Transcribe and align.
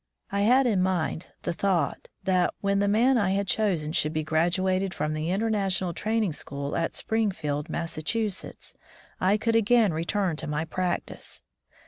I 0.31 0.41
had 0.41 0.65
in 0.65 0.81
mind 0.81 1.27
the 1.43 1.53
thought 1.53 2.07
that, 2.23 2.55
when 2.59 2.79
the 2.79 2.87
man 2.87 3.19
I 3.19 3.29
had 3.33 3.45
chosen 3.47 3.91
should 3.91 4.13
be 4.13 4.23
graduated 4.23 4.95
from 4.95 5.13
the 5.13 5.29
International 5.29 5.93
Training 5.93 6.31
School 6.31 6.75
at 6.75 6.95
Springfield, 6.95 7.69
Massachusetts, 7.69 8.73
I 9.19 9.37
could 9.37 9.55
again 9.55 9.93
return 9.93 10.37
to 10.37 10.47
my 10.47 10.65
practice. 10.65 11.43